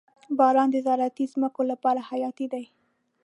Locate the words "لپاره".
1.71-2.01